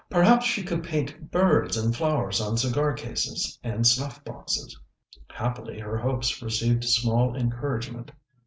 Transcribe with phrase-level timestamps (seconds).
[0.09, 4.75] Perhaps she could paint birds and flowers on cigar cases and snuff boxes;
[5.29, 8.09] happily her hopes received small encouragement.